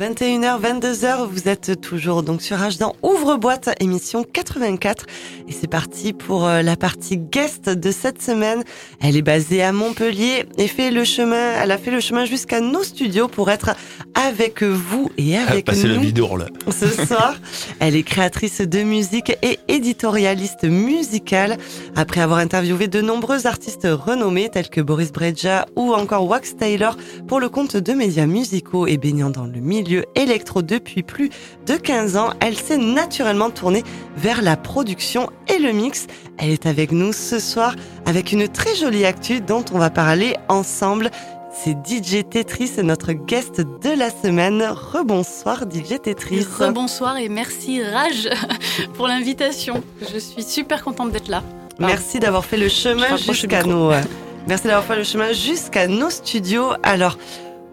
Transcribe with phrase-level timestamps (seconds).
[0.00, 5.04] 21h, 22h, vous êtes toujours donc sur H dans Ouvre Boîte, émission 84.
[5.46, 8.64] Et c'est parti pour euh, la partie guest de cette semaine.
[9.02, 12.62] Elle est basée à Montpellier et fait le chemin, elle a fait le chemin jusqu'à
[12.62, 13.76] nos studios pour être
[14.14, 16.00] avec vous et avec Passer nous.
[16.00, 16.46] le là.
[16.70, 17.36] ce soir.
[17.80, 21.56] Elle est créatrice de musique et éditorialiste musicale.
[21.96, 26.96] Après avoir interviewé de nombreux artistes renommés tels que Boris Brejcha ou encore Wax Taylor
[27.28, 31.30] pour le compte de médias musicaux et baignant dans le milieu électro depuis plus
[31.66, 33.82] de 15 ans, elle s'est naturellement tournée
[34.16, 36.06] vers la production et le mix.
[36.38, 37.74] Elle est avec nous ce soir
[38.06, 41.10] avec une très jolie actu dont on va parler ensemble.
[41.52, 44.62] C'est DJ Tetris, notre guest de la semaine.
[44.70, 46.46] Rebonsoir DJ Tetris.
[46.58, 48.30] Rebonsoir et merci Raj
[48.94, 49.82] pour l'invitation.
[50.12, 51.42] Je suis super contente d'être là.
[51.78, 53.90] Merci d'avoir fait le chemin jusqu'à nos.
[53.90, 54.00] euh,
[54.48, 56.70] Merci d'avoir fait le chemin jusqu'à nos studios.
[56.82, 57.18] Alors,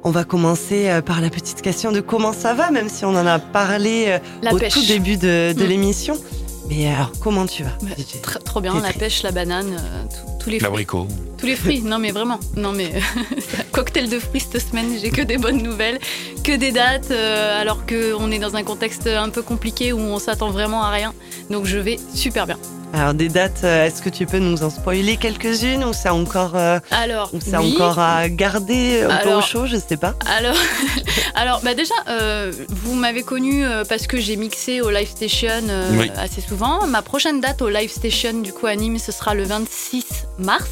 [0.08, 3.10] on va commencer euh, par la petite question de comment ça va, même si on
[3.10, 4.74] en a parlé euh, La au pêche.
[4.74, 5.68] tout début de, de Mm.
[5.68, 6.18] l'émission.
[6.70, 10.44] Mais alors, comment tu vas Bah, Tr- trop bien, la pêche, la banane, euh, tout-
[10.44, 10.70] tous les fruits.
[10.70, 11.08] L'abricot.
[11.38, 12.40] Tous les fruits, non mais vraiment.
[12.56, 12.92] Non mais
[13.72, 16.00] cocktail de fruits cette semaine, j'ai que des bonnes nouvelles,
[16.44, 20.20] que des dates, euh, alors qu'on est dans un contexte un peu compliqué où on
[20.20, 21.14] s'attend vraiment à rien.
[21.50, 22.58] Donc je vais super bien.
[22.94, 26.56] Alors, des dates, euh, est-ce que tu peux nous en spoiler quelques-unes ou c'est encore,
[26.56, 27.74] euh, Alors, ou c'est oui.
[27.76, 30.16] encore à garder un peu au chaud Je sais pas.
[30.38, 30.56] Alors,
[31.36, 35.90] alors bah déjà, euh, vous m'avez connu parce que j'ai mixé au Live Station euh,
[36.00, 36.10] Oui.
[36.18, 36.88] assez souvent.
[36.88, 40.06] Ma prochaine date au Live Station, du coup, à Nîmes, ce sera le 26
[40.40, 40.66] mars.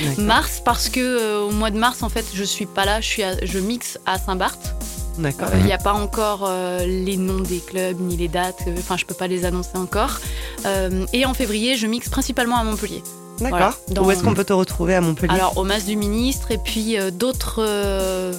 [0.00, 0.24] D'accord.
[0.24, 3.06] Mars, parce que euh, au mois de mars, en fait, je suis pas là, je,
[3.06, 4.74] suis à- je mixe à Saint-Barth.
[5.18, 5.48] D'accord.
[5.58, 8.96] Il n'y a pas encore euh, les noms des clubs ni les dates, euh, enfin,
[8.96, 10.18] je peux pas les annoncer encore.
[10.66, 13.02] Euh, et en février, je mixe principalement à Montpellier.
[13.38, 13.50] D'accord.
[13.58, 13.74] voilà.
[13.90, 15.32] Dans- Où est-ce qu'on peut te retrouver à Montpellier?
[15.34, 17.56] Alors, au Mas du Ministre, et puis euh, d'autres.
[17.64, 18.32] euh,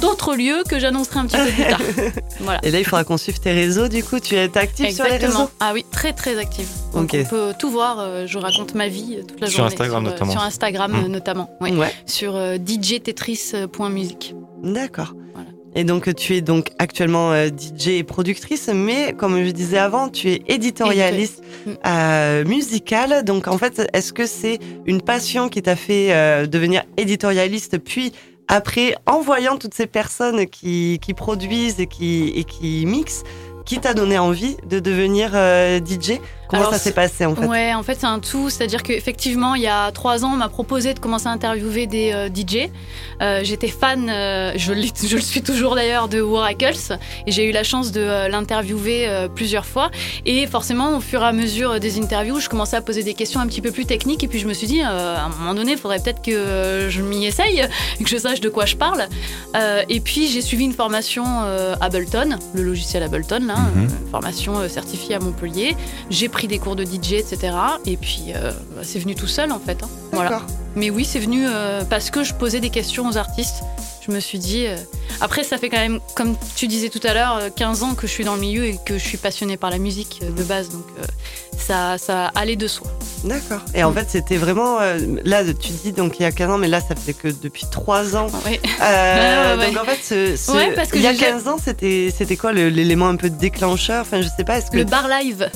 [0.00, 1.80] D'autres lieux que j'annoncerai un petit peu plus tard.
[2.40, 2.58] Voilà.
[2.64, 3.86] Et là, il faudra qu'on suive tes réseaux.
[3.86, 5.38] Du coup, tu es active sur les Exactement.
[5.44, 5.50] réseaux?
[5.60, 6.66] Ah oui, très très active.
[6.92, 7.98] Donc on peut tout voir.
[8.00, 9.72] euh, Je raconte ma vie euh, toute la Sur journée.
[9.74, 10.32] Instagram euh, notamment.
[10.32, 11.04] Sur Instagram Mm.
[11.04, 11.50] euh, notamment.
[11.60, 11.70] Oui.
[11.76, 11.94] Ouais.
[12.06, 14.34] Sur euh, djtetris.musique.
[14.64, 15.14] D'accord.
[15.34, 15.50] Voilà.
[15.74, 20.08] Et donc tu es donc actuellement euh, DJ et productrice, mais comme je disais avant,
[20.08, 21.70] tu es éditorialiste Mm.
[21.86, 23.24] euh, musicale.
[23.24, 28.12] Donc en fait, est-ce que c'est une passion qui t'a fait euh, devenir éditorialiste, puis
[28.48, 33.22] après, en voyant toutes ces personnes qui, qui produisent et qui, et qui mixent,
[33.64, 37.46] qui t'a donné envie de devenir euh, DJ Comment Alors, ça s'est passé en fait?
[37.46, 38.50] Ouais, en fait, c'est un tout.
[38.50, 42.12] C'est-à-dire qu'effectivement, il y a trois ans, on m'a proposé de commencer à interviewer des
[42.12, 42.68] euh, DJ.
[43.22, 44.06] Euh, J'étais fan,
[44.56, 46.98] je, le suis toujours d'ailleurs, de Oracles.
[47.26, 49.90] Et j'ai eu la chance de l'interviewer plusieurs fois.
[50.26, 53.40] Et forcément, au fur et à mesure des interviews, je commençais à poser des questions
[53.40, 54.22] un petit peu plus techniques.
[54.22, 57.00] Et puis, je me suis dit, à un moment donné, il faudrait peut-être que je
[57.00, 57.66] m'y essaye,
[57.98, 59.06] que je sache de quoi je parle.
[59.88, 61.24] Et puis, j'ai suivi une formation
[61.80, 63.82] Ableton, le logiciel Ableton, là, Mhm.
[63.84, 65.76] une formation euh, certifiée à Montpellier.
[66.10, 67.52] J'ai pris des cours de DJ, etc.
[67.86, 69.82] Et puis, euh, bah, c'est venu tout seul, en fait.
[69.82, 69.88] hein.
[70.12, 70.42] Voilà.
[70.76, 73.62] Mais oui, c'est venu euh, parce que je posais des questions aux artistes.
[74.06, 74.66] Je me suis dit.
[74.66, 74.76] euh,
[75.20, 78.06] Après, ça fait quand même, comme tu disais tout à l'heure, euh, 15 ans que
[78.08, 80.42] je suis dans le milieu et que je suis passionnée par la musique euh, de
[80.42, 80.70] base.
[80.70, 81.04] Donc, euh,
[81.56, 82.88] ça, ça allait de soi.
[83.24, 83.60] D'accord.
[83.74, 84.80] Et en fait, c'était vraiment.
[84.80, 87.28] euh, là, tu dis donc il y a 15 ans, mais là, ça fait que
[87.28, 88.26] depuis 3 ans.
[88.46, 88.58] Oui.
[88.80, 89.72] Euh, Ouais, ouais, ouais.
[89.72, 92.12] Donc en fait, ce, ce- Ouais, parce que il y a j'ai- 15 ans, c'était
[92.16, 94.02] c'était quoi l'élément un peu déclencheur?
[94.02, 94.58] Enfin, je sais pas.
[94.58, 95.48] Est-ce que Le bar live.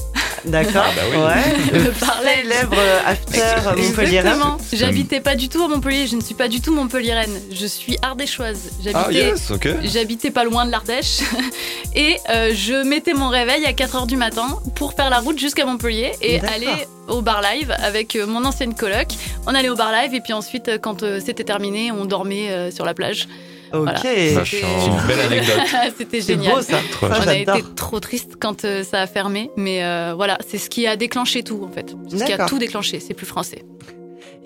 [0.44, 1.16] d'accord Ah bah oui.
[1.16, 1.80] Ouais.
[1.84, 2.44] Le bar live.
[2.52, 3.40] Célèbre euh, after
[3.82, 4.18] Montpellier.
[4.18, 4.58] Exactement.
[4.72, 6.06] J'habitais pas du tout à Montpellier.
[6.06, 7.32] Je ne suis pas du tout montpelliéraine.
[7.50, 8.35] Je suis ardéchoise.
[8.44, 8.52] Ah
[8.82, 9.14] J'habitais.
[9.14, 9.68] yes, ok.
[9.84, 11.20] J'habitais pas loin de l'Ardèche
[11.94, 15.64] et euh, je mettais mon réveil à 4h du matin pour faire la route jusqu'à
[15.66, 16.56] Montpellier et D'accord.
[16.56, 19.08] aller au bar live avec euh, mon ancienne coloc.
[19.46, 22.50] On allait au bar live et puis ensuite euh, quand euh, c'était terminé, on dormait
[22.50, 23.28] euh, sur la plage.
[23.72, 23.80] Ok.
[23.82, 23.98] Voilà.
[23.98, 25.56] C'est une belle anecdote.
[25.98, 26.54] c'était C'est génial.
[26.54, 26.78] beau ça.
[26.92, 30.58] Trop On a été trop triste quand euh, ça a fermé, mais euh, voilà, c'est
[30.58, 31.94] ce qui a déclenché tout en fait.
[32.08, 33.64] C'est ce qui a tout déclenché, c'est plus français.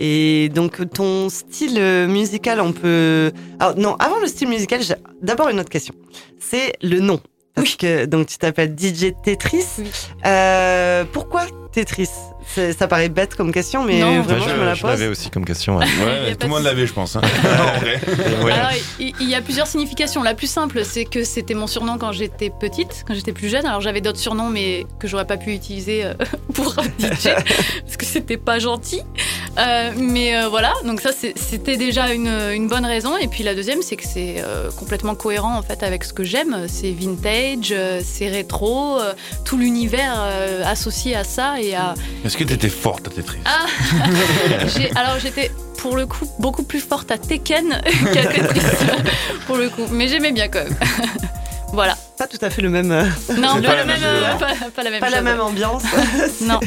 [0.03, 3.33] Et donc ton style euh, musical, on peut.
[3.59, 5.95] Alors non, avant le style musical, j'ai d'abord une autre question.
[6.39, 7.21] C'est le nom.
[7.55, 9.67] Parce que donc tu t'appelles DJ Tetris.
[9.79, 9.91] Oui.
[10.25, 11.43] Euh, pourquoi
[11.73, 12.09] Tetris?
[12.77, 14.91] Ça paraît bête comme question, mais Non, vraiment je, me la je pose.
[14.91, 15.77] l'avais aussi comme question.
[15.79, 15.85] ouais.
[16.05, 17.17] Ouais, tout le monde de- l'avait, je pense.
[17.17, 17.21] hein.
[18.45, 18.53] Ouais.
[18.53, 20.23] Alors, il y a plusieurs significations.
[20.23, 23.67] La plus simple, c'est que c'était mon surnom quand j'étais petite, quand j'étais plus jeune.
[23.67, 26.15] Alors, j'avais d'autres surnoms, mais que j'aurais pas pu utiliser euh,
[26.55, 27.29] pour un DJ,
[27.85, 29.03] parce que c'était pas gentil.
[29.59, 33.17] Euh, mais euh, voilà, donc ça, c'est- c'était déjà une, une bonne raison.
[33.17, 36.25] Et puis la deuxième, c'est que c'est euh, complètement cohérent en fait avec ce que
[36.25, 36.67] j'aime.
[36.69, 39.13] C'est vintage, c'est rétro, euh,
[39.45, 41.95] tout l'univers euh, associé à ça et à.
[42.25, 43.67] Est-ce que t'étais forte à Tetris Ah
[44.99, 47.81] Alors j'étais pour le coup beaucoup plus forte à Tekken
[48.15, 48.61] qu'à Tetris
[49.47, 50.75] pour le coup, mais j'aimais bien quand même.
[51.75, 51.97] Voilà.
[52.19, 52.91] Pas tout à fait le même.
[52.93, 53.05] euh,
[53.37, 54.41] Non, C'est pas, pas la la même, même euh, chose.
[54.41, 55.83] pas, pas la même pas la même ambiance.
[56.41, 56.59] Non.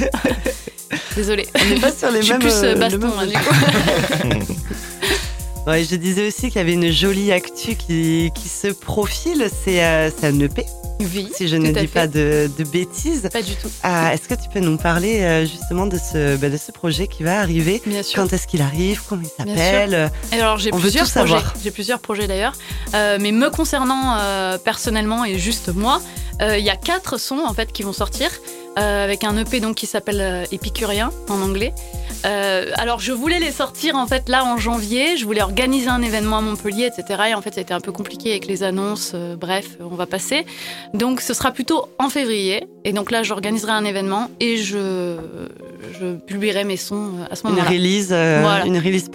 [1.16, 1.48] Désolée.
[1.60, 2.42] On n'est pas sur les Je suis mêmes.
[2.42, 4.54] plus euh, baston, même- hein, du coup.
[5.68, 9.48] Ouais, je disais aussi qu'il y avait une jolie actu qui, qui se profile.
[9.64, 10.66] C'est euh, c'est un EP,
[11.00, 11.30] Oui.
[11.36, 11.88] si je ne dis fait.
[11.88, 13.30] pas de, de bêtises.
[13.32, 13.70] Pas du tout.
[13.84, 17.08] Ah, Est-ce que tu peux nous parler euh, justement de ce, bah, de ce projet
[17.08, 17.82] qui va arriver?
[17.86, 18.22] Bien sûr.
[18.22, 19.02] Quand est-ce qu'il arrive?
[19.08, 20.12] Comment il s'appelle?
[20.32, 21.38] Alors j'ai plusieurs tout projets.
[21.64, 22.54] J'ai plusieurs projets d'ailleurs.
[22.94, 26.02] Euh, mais me concernant euh, personnellement et juste moi,
[26.42, 28.30] il y a quatre sons en fait qui vont sortir
[28.78, 31.74] euh, avec un EP donc qui s'appelle euh, Épicurien en anglais.
[32.26, 35.18] Euh, alors je voulais les sortir en fait là en janvier.
[35.18, 37.22] Je voulais organiser un événement à Montpellier, etc.
[37.32, 39.14] Et en fait ça a été un peu compliqué avec les annonces.
[39.40, 40.46] Bref, on va passer.
[40.94, 42.66] Donc ce sera plutôt en février.
[42.86, 45.18] Et donc là j'organiserai un événement et je
[46.00, 47.70] je publierai mes sons à ce Une moment-là.
[47.70, 48.66] release, euh, Voilà.
[48.66, 49.10] une release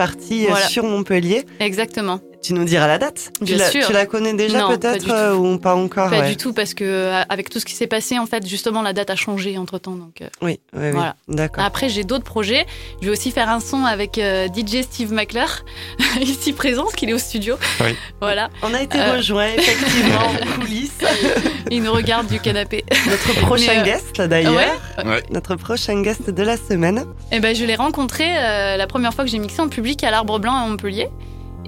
[0.49, 0.69] Voilà.
[0.69, 1.45] sur Montpellier.
[1.61, 2.21] Exactement.
[2.41, 3.87] Tu nous diras la date Bien tu, la, sûr.
[3.89, 6.29] tu la connais déjà peut-être euh, ou pas encore Pas ouais.
[6.29, 8.93] du tout parce que euh, avec tout ce qui s'est passé en fait justement la
[8.93, 10.91] date a changé entre temps donc euh, Oui, oui, oui.
[10.93, 11.17] Voilà.
[11.27, 11.65] D'accord.
[11.65, 12.65] après j'ai d'autres projets
[13.03, 15.65] je vais aussi faire un son avec euh, DJ Steve McClure
[16.21, 17.97] ici présent parce qu'il est au studio Oui.
[18.21, 19.17] voilà On a été Euh.
[19.17, 20.93] rejoints effectivement en coulisses.
[21.73, 24.55] il nous regarde du canapé Notre prochain euh, guest d'ailleurs.
[24.55, 25.23] ouais Ouais.
[25.31, 27.05] Notre prochain guest de la semaine.
[27.33, 30.11] et ben je l'ai rencontré euh, la première fois que j'ai mixé en public à
[30.13, 31.09] l'Arbre Blanc à Montpellier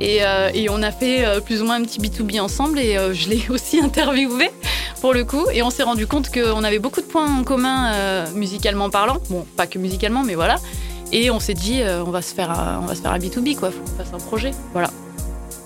[0.01, 2.97] et, euh, et on a fait euh, plus ou moins un petit B2B ensemble et
[2.97, 4.51] euh, je l'ai aussi interviewé
[5.01, 5.47] pour le coup.
[5.53, 9.19] Et on s'est rendu compte qu'on avait beaucoup de points en commun musicalement parlant.
[9.29, 10.57] Bon pas que musicalement mais voilà.
[11.13, 13.57] Et on s'est dit on va se faire un, on va se faire un B2B
[13.57, 13.71] quoi.
[13.71, 14.53] Faut qu'on fasse un projet.
[14.73, 14.91] Voilà.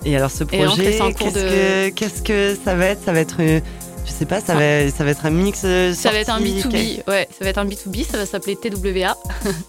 [0.05, 3.03] Et alors ce projet, qu'est-ce de- que qu'est-ce que ça va être?
[3.05, 5.61] Ça va être, je sais pas, ça va, ça va être un mix.
[5.61, 8.57] ça va être un sorti, B2B ouais ça va être un B2B ça va s'appeler
[8.57, 9.17] TWA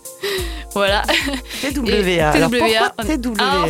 [0.73, 1.03] voilà.
[1.61, 2.31] TWA.
[2.33, 3.65] TWA, pourquoi TWA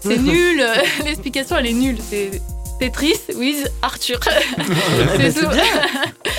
[0.00, 0.64] c'est nul
[1.04, 2.40] l'explication elle est nulle c'est
[2.78, 4.18] Tetris with Arthur
[4.58, 5.64] Eh ben, c'est c'est tout bien.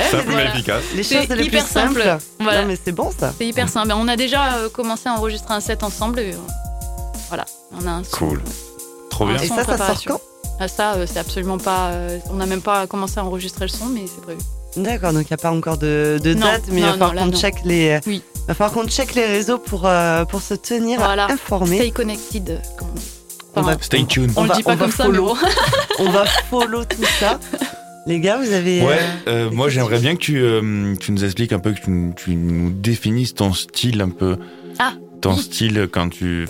[0.10, 0.44] Simple Voilà.
[0.46, 0.84] mais efficace.
[0.96, 2.02] Les C'est choses les plus hyper simple.
[2.02, 2.18] simples.
[2.40, 2.62] Voilà.
[2.64, 3.32] Non mais c'est bon ça.
[3.38, 3.92] C'est hyper simple.
[3.96, 6.20] On a déjà euh, commencé à enregistrer un set ensemble.
[6.20, 6.38] Et, euh,
[7.28, 7.46] voilà,
[7.80, 8.18] on a un son.
[8.18, 8.42] Cool.
[9.12, 9.38] Trop bien.
[9.38, 10.22] Et ça, ça sort quand?
[10.60, 11.92] Ah, ça, euh, c'est absolument pas.
[12.32, 14.40] on n'a même pas commencé à enregistrer le son, mais c'est prévu.
[14.78, 17.14] D'accord, donc il n'y a pas encore de, de Non, date, mais il va falloir
[17.14, 18.00] qu'on check les.
[18.08, 18.24] Oui.
[18.48, 21.26] va falloir qu'on check les réseaux pour euh, pour se tenir Voilà.
[21.30, 21.78] informé.
[21.78, 22.60] Stay connected.
[22.80, 23.12] comme on dit.
[23.56, 24.32] On va- Stay tuned.
[24.36, 25.28] on on le dit pas comme ça, mais follow.
[25.28, 25.36] bon.
[26.00, 27.40] On va follow tout ça.
[28.08, 28.82] Les gars, vous avez.
[28.82, 31.80] Ouais, euh, euh, moi j'aimerais bien que tu, euh, tu nous expliques un peu, que
[31.80, 34.38] tu, tu nous définisses ton style un peu.
[34.80, 35.42] Ah, Ton oui.
[35.42, 36.48] style quand tu,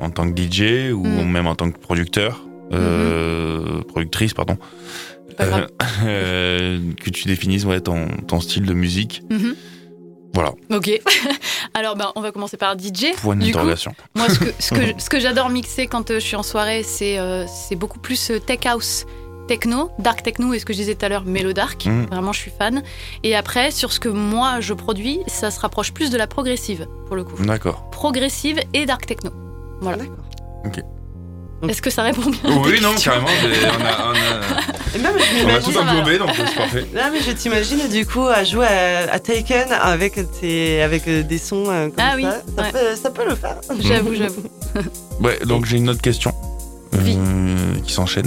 [0.00, 1.28] en tant que DJ ou Mm.
[1.30, 4.56] même en tant que producteur, euh, productrice, pardon.
[6.04, 9.22] Euh, que tu définisses ouais, ton, ton style de musique.
[9.30, 9.54] Mhm.
[10.34, 10.90] Voilà, Ok.
[11.74, 13.14] Alors, ben, on va commencer par DJ.
[13.20, 13.94] point Du coup, d'interrogation.
[14.14, 16.82] Moi, ce que, ce que, ce que j'adore mixer quand euh, je suis en soirée,
[16.82, 19.04] c'est euh, c'est beaucoup plus euh, tech house,
[19.46, 21.84] techno, dark techno, et ce que je disais tout à l'heure, mélo dark.
[21.86, 22.06] Mhm.
[22.06, 22.82] Vraiment, je suis fan.
[23.22, 26.86] Et après, sur ce que moi je produis, ça se rapproche plus de la progressive,
[27.06, 27.42] pour le coup.
[27.42, 27.90] D'accord.
[27.90, 29.30] Progressive et dark techno.
[29.80, 29.98] Voilà.
[29.98, 30.24] D'accord.
[31.68, 33.28] Est-ce que ça répond bien Oui, non, carrément.
[33.28, 36.84] On a, on a, Et même, je on a tout englobé, donc c'est parfait.
[36.92, 41.22] Là, mais je t'imagine du coup à jouer à, à Taken avec, tes, avec euh,
[41.22, 42.16] des sons euh, comme Ah ça.
[42.16, 42.72] oui, Ça, ouais.
[42.72, 43.56] peut, ça peut le faire.
[43.80, 44.42] J'avoue, j'avoue.
[45.20, 46.34] Ouais, donc j'ai une autre question
[46.94, 47.16] euh, Oui.
[47.84, 48.26] qui s'enchaîne.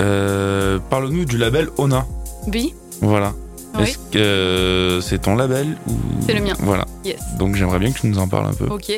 [0.00, 2.04] Euh, Parle-nous du label Ona.
[2.52, 3.32] Oui, Voilà.
[3.76, 3.82] Oui.
[3.84, 5.92] Est-ce que euh, c'est ton label ou
[6.26, 6.54] C'est le mien.
[6.60, 6.84] Voilà.
[7.04, 7.16] yes.
[7.38, 8.66] Donc j'aimerais bien que tu nous en parles un peu.
[8.66, 8.92] Ok.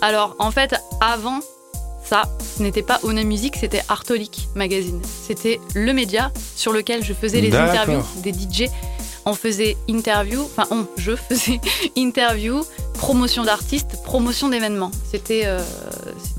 [0.00, 1.40] Alors, en fait, avant
[2.12, 2.24] ça,
[2.58, 5.00] ce n'était pas Ona Music, c'était Artolic Magazine.
[5.26, 8.68] C'était le média sur lequel je faisais les interviews des DJ.
[9.24, 11.58] On faisait interview, enfin on, je faisais
[11.96, 14.90] interview, promotion d'artistes, promotion d'événements.
[15.10, 15.62] C'était euh,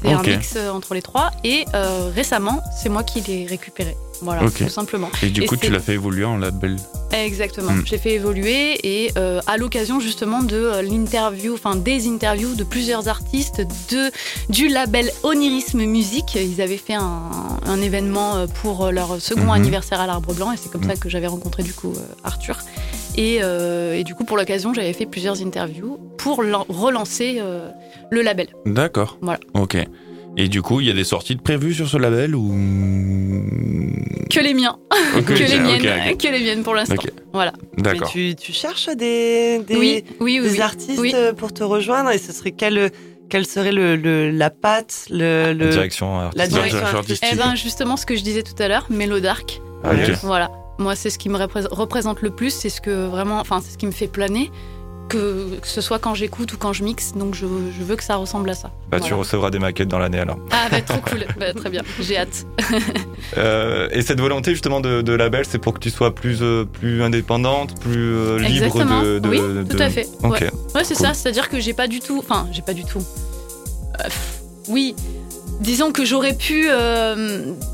[0.04, 1.32] un mix euh, entre les trois.
[1.44, 3.98] Et euh, récemment, c'est moi qui l'ai récupéré.
[4.24, 5.10] Voilà, tout simplement.
[5.22, 6.78] Et du Et coup, tu l'as fait évoluer en label.
[7.12, 7.72] Exactement.
[7.74, 7.84] Mm.
[7.86, 12.64] J'ai fait évoluer et euh, à l'occasion justement de euh, l'interview, enfin des interviews de
[12.64, 13.62] plusieurs artistes
[13.92, 14.10] de
[14.50, 16.36] du label Onirisme Musique.
[16.36, 17.30] Ils avaient fait un,
[17.66, 19.50] un événement euh, pour leur second Mhm.
[19.52, 20.90] anniversaire à l'Arbre Blanc et c'est comme Mm.
[20.90, 22.58] ça que j'avais rencontré du coup Arthur.
[23.16, 27.70] Et, euh, et du coup pour l'occasion j'avais fait plusieurs interviews pour lan- relancer euh,
[28.10, 28.48] le label.
[28.66, 29.18] D'accord.
[29.22, 29.40] Voilà.
[29.54, 29.78] Ok.
[30.36, 32.50] Et du coup, il y a des sorties de prévues sur ce label ou?
[34.32, 34.78] Que les miens,
[35.28, 36.96] que les miennes, que les miennes pour l'instant.
[37.34, 37.54] Voilà.
[37.78, 38.10] D'accord.
[38.10, 40.42] tu, tu cherches des, des, Oui, oui, oui.
[40.42, 40.62] des oui.
[40.62, 41.14] artistes Oui.
[41.38, 42.90] pour te rejoindre et ce serait quelle,
[43.30, 46.50] quelle serait le, le- la patte, le, le- Direction la artistique.
[46.54, 47.30] direction Direction artistique.
[47.32, 49.62] Eh ben justement ce que je disais tout à l'heure, Mélo Dark.
[49.84, 50.12] Ok.
[50.24, 50.50] Voilà.
[50.80, 52.50] Moi, c'est ce qui me représ- représente le plus.
[52.52, 54.50] C'est ce que vraiment, enfin, c'est ce qui me fait planer.
[55.10, 57.14] Que, que ce soit quand j'écoute ou quand je mixe.
[57.16, 58.72] Donc je, je veux que ça ressemble à ça.
[58.90, 60.38] Bah, Tu recevras des maquettes dans l'année alors.
[60.52, 62.46] Ah bah trop cool, Bah, très bien, j'ai hâte.
[63.38, 66.66] Euh, et cette volonté justement de, de label, c'est pour que tu sois plus, euh,
[66.66, 69.02] plus indépendante, plus euh, libre Exactement.
[69.02, 70.08] de, de- oui, de- tout à fait.
[70.24, 70.42] Ok.
[70.42, 71.06] Ouais, ouais c'est Cool.
[71.08, 71.14] ça.
[71.16, 72.20] C'est-à-dire que j'ai pas du tout.
[72.20, 73.02] Enfin, j'ai pas du tout.
[73.98, 74.94] Pff, oui,
[75.62, 76.68] disons que j'aurais pu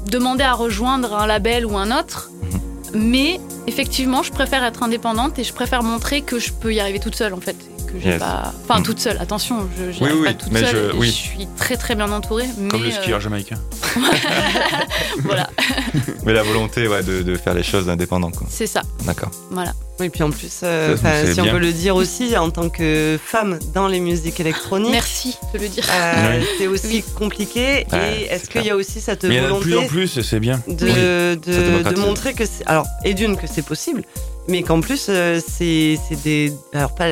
[0.09, 2.59] demander à rejoindre un label ou un autre, Mhm.
[2.93, 6.99] Mais effectivement, je préfère être indépendante et je préfère montrer que je peux y arriver
[6.99, 7.55] toute seule en fait.
[7.87, 8.19] Que j'ai Yes.
[8.19, 8.53] pas.
[8.63, 8.85] Enfin, Mhm.
[8.85, 9.17] toute seule.
[9.19, 10.91] Attention, je j'y Oui, arrive oui, pas toute mais seule.
[10.91, 11.07] je- et oui.
[11.07, 12.45] je suis très très bien entourée.
[12.69, 13.57] Comme mais, le euh, skieur jamaïcain.
[15.23, 15.49] voilà,
[16.25, 18.35] Mais la volonté ouais, de, de faire les choses indépendantes.
[18.35, 18.47] quoi.
[18.49, 18.81] c'est ça.
[19.05, 19.31] D'accord.
[19.51, 19.73] Voilà.
[19.99, 23.19] Oui, puis en plus, euh, Ça, si on peut le dire aussi, en tant que
[23.23, 25.83] femme dans les musiques électroniques, Merci de le dire.
[25.91, 26.45] euh, Oui.
[26.57, 27.03] c'est aussi Oui.
[27.17, 27.85] compliqué.
[27.93, 30.39] Et est-ce qu'il y a aussi cette Mais a de volonté plus en plus, c'est
[30.39, 30.61] bien.
[30.67, 30.91] de, Oui.
[30.93, 31.99] de, Ça de démocratise.
[32.05, 32.65] montrer que c'est.
[32.65, 34.03] Alors, et d'une, que c'est possible,
[34.47, 36.53] mais qu'en plus, euh, c'est des.
[36.73, 37.09] Alors, pas.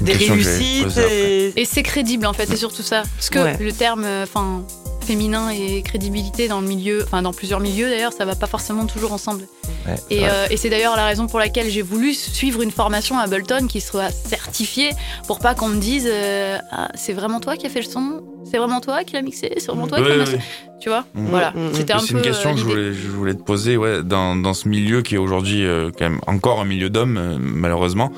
[0.00, 0.96] Des réussites.
[1.10, 3.02] et- Et c'est crédible en fait, c'est surtout ça.
[3.16, 3.56] Parce que Ouais.
[3.58, 4.62] le terme, euh, enfin,
[5.08, 8.84] féminin et crédibilité dans le milieu, enfin dans plusieurs milieux d'ailleurs, ça va pas forcément
[8.84, 9.44] toujours ensemble.
[9.86, 10.28] Ouais, Et, ouais.
[10.30, 13.66] euh, et c'est d'ailleurs la raison pour laquelle j'ai voulu suivre une formation à Ableton
[13.68, 14.90] qui soit certifiée
[15.26, 18.22] pour pas qu'on me dise euh, Ah, c'est vraiment toi qui as fait le son,
[18.50, 20.44] c'est vraiment toi qui l'as mixé, c'est vraiment toi Ouais, qui l'as ouais, masterisé.
[20.80, 21.26] Tu vois, Mhm.
[21.30, 21.52] voilà.
[21.56, 21.70] Mhm.
[21.72, 24.36] C'était un C'est une question euh, que je voulais, je voulais te poser, ouais, dans,
[24.36, 28.12] dans ce milieu qui est aujourd'hui euh, quand même encore un milieu d'hommes, euh, malheureusement.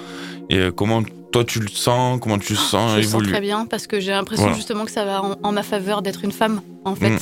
[0.51, 1.03] Et euh, comment
[1.33, 4.01] toi tu le sens, comment tu le sens Je le sens très bien parce que
[4.01, 4.57] j'ai l'impression Voilà.
[4.57, 6.61] justement que ça va en, en ma faveur d'être une femme.
[6.85, 7.19] En fait, Mm.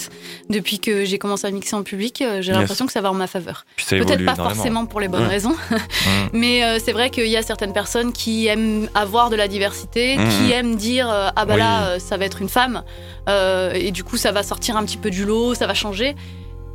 [0.51, 2.59] depuis que j'ai commencé à mixer en public, euh, j'ai Yes.
[2.61, 3.67] l'impression que ça va en ma faveur.
[3.77, 4.49] Peut-être pas énormément.
[4.55, 5.29] forcément pour les bonnes Ouais.
[5.29, 6.29] raisons, Mhm.
[6.33, 10.17] mais euh, c'est vrai qu'il y a certaines personnes qui aiment avoir de la diversité,
[10.17, 10.29] Mhm.
[10.31, 11.61] qui aiment dire euh, ah bah Oui.
[11.61, 12.83] là ça va être une femme
[13.29, 16.15] euh, et du coup ça va sortir un petit peu du lot, ça va changer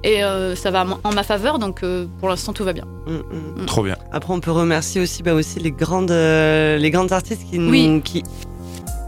[0.03, 2.85] et euh, ça va en ma faveur donc euh, pour l'instant tout va bien.
[3.07, 3.65] Mm, mm.
[3.65, 3.97] Trop bien.
[4.11, 7.69] Après, on peut remercier aussi, bah, aussi les, grandes, euh, les grandes artistes qui, nous,
[7.69, 8.01] Oui.
[8.03, 8.23] qui,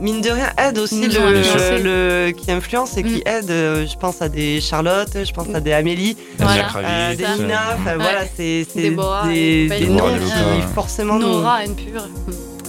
[0.02, 1.08] mine de rien, aident aussi, Nous
[1.84, 3.28] le, qui influencent et qui Mm.
[3.28, 3.50] aident.
[3.52, 7.16] Euh, Je pense à des Charlotte, je pense à des Amélie, Voilà.
[7.16, 7.24] Des.
[7.42, 7.78] Nina.
[7.86, 7.96] Ouais.
[7.96, 11.28] voilà, c'est c'est Déborah et des, noms qui forcément nous.
[11.28, 12.08] Nora, N pure.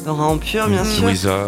[0.04, 0.87] Nora en pur, bien Mm.
[0.87, 1.04] sûr.
[1.04, 1.38] Louisa,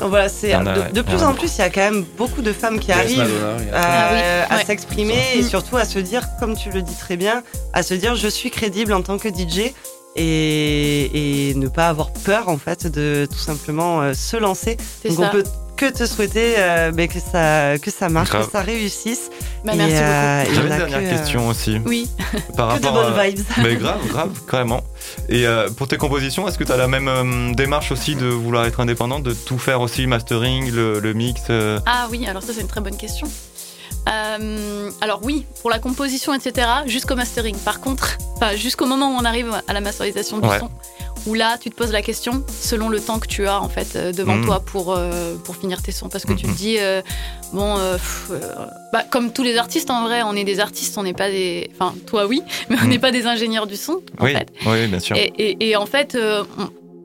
[0.00, 0.92] Donc Voilà, c'est a, de, ouais.
[0.92, 3.56] de plus en plus, il y a quand même beaucoup de femmes qui arrivent Madonna,
[3.60, 4.64] il y a- Ah oui, à ouais.
[4.64, 8.14] s'exprimer et surtout à se dire, comme tu le dis très bien, à se dire
[8.14, 9.72] je suis crédible en tant que DJ
[10.16, 14.76] et, et ne pas avoir peur en fait de tout simplement euh, se lancer.
[15.04, 15.22] Donc ça.
[15.24, 15.44] on peut
[15.78, 18.46] que te souhaiter euh, ben, que ça que ça marche, Grave.
[18.46, 19.30] que ça réussisse.
[19.64, 20.50] Bah, Et, merci euh, beaucoup.
[20.50, 21.80] et J'avais une dernière que, euh, question aussi.
[21.86, 22.08] Oui.
[22.56, 23.40] Par Que de rapport bonnes à- vibes.
[23.62, 24.82] Mais grave, grave, carrément.
[25.28, 28.26] Et euh, pour tes compositions, est-ce que tu as la même euh, démarche aussi de
[28.26, 32.26] vouloir être indépendante, de tout faire aussi, le mastering, le, le mix euh, Ah oui,
[32.26, 33.28] alors ça c'est une très bonne question.
[34.08, 37.56] Euh, alors oui, pour la composition, etc., jusqu'au mastering.
[37.58, 38.16] Par contre,
[38.56, 40.58] jusqu'au moment où on arrive à la masterisation du Ouais.
[40.58, 40.70] son,
[41.26, 43.94] où là, tu te poses la question selon le temps que tu as en fait
[43.96, 44.44] euh, devant Mhm.
[44.46, 46.54] toi pour euh, pour finir tes sons, parce que tu te Mhm.
[46.54, 47.02] dis euh,
[47.52, 48.30] bon, pff,
[48.92, 51.70] bah, comme tous les artistes en vrai, on est des artistes, on n'est pas des,
[51.74, 54.48] enfin toi oui, mais on n'est pas des ingénieurs du son en oui, fait.
[54.66, 55.16] oui, bien sûr.
[55.16, 56.16] Et, et- et en fait,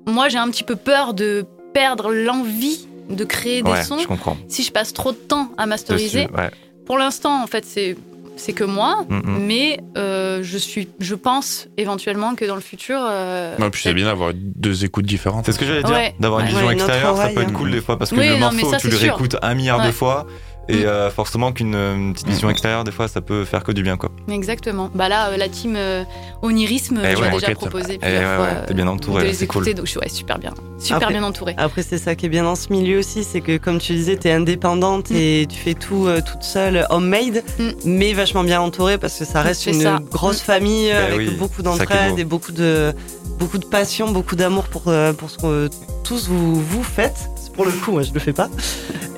[0.05, 4.07] moi j'ai un petit peu peur de perdre l'envie de créer des ouais, sons je
[4.07, 4.37] comprends.
[4.47, 6.23] si je passe trop de temps à masteriser.
[6.25, 6.51] Dessus, ouais.
[6.85, 7.95] Pour l'instant, en fait, c'est
[8.35, 9.37] c'est que moi, Mm, mm.
[9.45, 12.99] mais euh, je suis, je pense éventuellement que dans le futur.
[13.01, 15.45] euh, Non, puis c'est bien d'avoir deux écoutes différentes.
[15.45, 16.51] C'est ce que j'allais dire, Ouais, d'avoir une ouais.
[16.51, 18.71] vision Ouais, extérieure, ça peut être cool des fois, parce que Oui, le non, morceau,
[18.71, 20.25] ça, tu le réécoutes un milliard de fois,
[20.69, 20.85] et Mm.
[20.85, 23.97] euh, forcément qu'une euh, petite vision extérieure, des fois, ça peut faire que du bien,
[23.97, 24.09] quoi.
[24.29, 24.89] Exactement.
[24.95, 26.03] Bah là, euh, la team euh,
[26.41, 29.33] Onirisme, Eh tu ouais, déjà proposé Eh plusieurs ouais, fois t'es bien entouré, de les
[29.33, 29.61] c'est cool.
[29.63, 31.53] écouter, donc je suis ouais, super bien, super Après- bien entourée.
[31.57, 34.17] Après, c'est ça qui est bien dans ce milieu aussi, c'est que comme tu disais,
[34.17, 35.15] tu es indépendante Mm.
[35.15, 37.69] et tu fais tout euh, toute seule, homemade, Mm.
[37.85, 39.99] mais vachement bien entourée parce que ça reste une ça.
[40.11, 40.45] grosse Mm.
[40.45, 42.93] famille Ben avec oui, beaucoup d'entraide et beaucoup de,
[43.39, 45.69] beaucoup de passion, beaucoup d'amour pour, euh, pour ce que
[46.03, 47.29] tous vous, vous faites.
[47.53, 48.49] Pour le coup, moi, je le fais pas.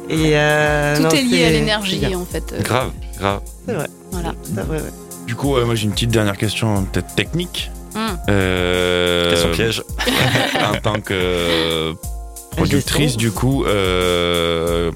[0.10, 2.54] Et euh, Tout non, est lié à l'énergie, en fait.
[2.54, 3.42] euh, Grave, grave.
[4.12, 4.34] voilà.
[4.44, 4.84] C'est vrai, ouais.
[5.26, 7.72] Du coup, euh, moi j'ai une petite dernière question, peut-être technique.
[7.96, 8.00] Mm.
[8.30, 9.84] Euh, Question piège.
[10.72, 11.94] en tant que euh,
[12.52, 14.92] productrice, du coup, euh,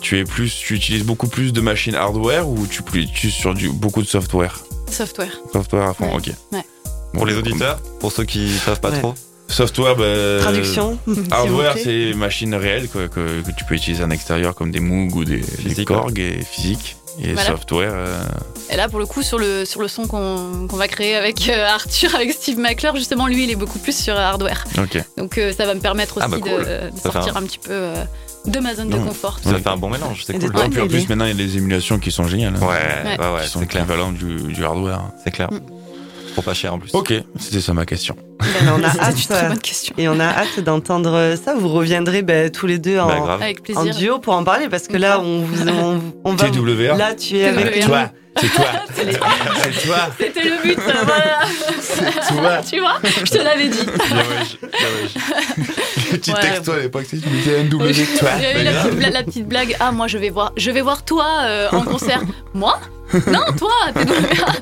[0.00, 3.68] tu es plus, tu utilises beaucoup plus de machines hardware ou tu tu sur du
[3.68, 5.32] beaucoup de software, Software.
[5.52, 6.16] software à fond, Ouais.
[6.16, 6.30] ok.
[6.52, 6.64] Ouais.
[7.12, 8.98] Pour les auditeurs, pour ceux qui savent pas Ouais.
[9.00, 9.14] trop.
[9.52, 10.98] Software, bah, Traduction.
[11.06, 14.80] vous Hardware, c'est machines réelles quoi, que, que tu peux utiliser en extérieur comme des
[14.80, 16.96] Moog ou des, des Korg et physique.
[17.22, 17.50] Et Voilà.
[17.50, 18.22] software, euh,
[18.70, 21.66] Et là, pour le coup, sur le, sur le son qu'on va créer avec euh,
[21.66, 24.64] Arthur, avec Steve McClure, justement, lui, il est beaucoup plus sur hardware.
[24.78, 24.98] ok.
[25.18, 26.64] Donc euh, ça va me permettre aussi Ah bah de- cool.
[26.64, 28.02] de, sortir un- un petit peu euh,
[28.46, 29.04] de ma zone de Non.
[29.08, 29.38] confort.
[29.44, 30.50] Ça fait un bon mélange, c'est cool.
[30.52, 32.54] de Ouais, puis en plus, maintenant, il y a des émulations qui sont géniales.
[32.56, 33.18] hein, Ouais, Ouais.
[33.26, 33.82] ouais, ouais, c'est clair.
[33.82, 35.02] équivalentes du, du hardware.
[35.22, 35.52] C'est clair.
[35.52, 35.60] Mm.
[36.34, 36.88] Pour pas cher en plus.
[36.94, 38.16] Ok, c'était ça ma question.
[38.40, 39.14] Ben, on a hâte.
[39.16, 39.94] une très euh, bonne question.
[39.98, 41.54] Et on a hâte d'entendre ça.
[41.54, 43.38] Vous reviendrez ben, tous les deux en, Bah.
[43.40, 46.50] Avec en duo pour en parler parce que là, on, vous, on, on va.
[46.50, 46.96] TWR.
[46.96, 47.86] Là, tu es avec TWR.
[47.86, 48.66] Toi, c'est toi.
[49.62, 49.96] C'est toi.
[50.18, 51.40] C'était le but, euh, voilà.
[51.80, 52.60] C'est toi.
[52.68, 53.84] tu vois, je te l'avais dit.
[53.84, 56.22] Bien wesh, wesh.
[56.40, 57.68] Texto à l'époque, tu disais de
[58.18, 58.30] toi.
[58.58, 59.76] eu la petite, bla- la petite blague.
[59.80, 62.22] Ah, moi, je vais voir, je vais voir toi euh, en concert.
[62.54, 62.80] moi?
[63.30, 64.00] Non, toi, t'es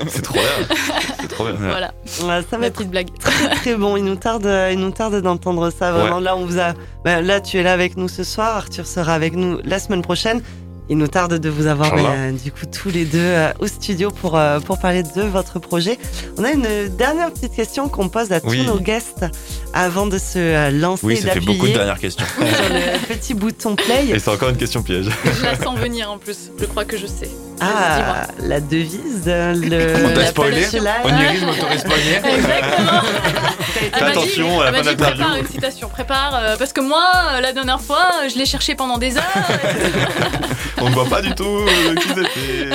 [0.09, 0.77] C'est trop bien.
[1.21, 1.55] C'est trop bien.
[1.57, 3.07] Voilà, Ouais, ça va ma être petite blague.
[3.21, 3.97] très très bon.
[3.97, 5.93] Il nous tarde, il nous tarde d'entendre ça.
[5.93, 6.75] Vraiment, là, on vous a.
[7.05, 8.57] ben, là, tu es là avec nous ce soir.
[8.57, 10.43] Arthur sera avec nous la semaine prochaine.
[10.93, 14.11] Il nous tarde de vous avoir euh, du coup tous les deux euh, au studio
[14.11, 15.97] pour euh, pour parler de votre projet.
[16.37, 19.25] On a une dernière petite question qu'on pose à tous nos guests
[19.73, 22.27] avant de se euh, lancer Oui, ça fait beaucoup de dernières questions.
[22.27, 24.09] sur le petit bouton play.
[24.09, 25.07] Et c'est encore une question piège.
[25.39, 26.51] Je la sens venir en plus.
[26.59, 27.31] Je crois que je sais.
[27.61, 30.07] Ah, la devise, le.
[30.07, 30.67] On t'a la spoilé.
[31.05, 31.91] Onirisme autorisme
[32.25, 33.01] Exactement.
[33.93, 34.97] Elle m'a dit- attention à la elle m'a fin dit.
[34.97, 36.35] Prépare une citation, prépare.
[36.43, 39.23] euh, parce que moi, euh, la dernière fois, je l'ai cherché pendant des heures.
[40.81, 42.71] On ne voit pas du tout euh, qui c'était.